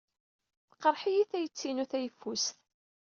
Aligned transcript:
Teqreḥ-iyi 0.69 1.23
tayet-inu 1.29 1.85
tayeffust. 1.91 2.55